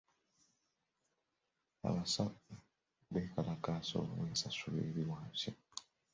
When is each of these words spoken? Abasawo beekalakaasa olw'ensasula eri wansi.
Abasawo 1.87 2.33
beekalakaasa 3.13 3.93
olw'ensasula 4.01 4.79
eri 4.89 5.03
wansi. 5.09 5.49